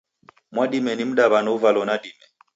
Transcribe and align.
Mwadime 0.53 0.91
ni 0.95 1.03
mdaw'ana 1.09 1.49
uvalo 1.55 1.81
nadime. 1.87 2.23